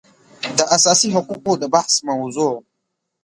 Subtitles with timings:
[0.57, 2.53] د اساسي حقوقو د بحث موضوع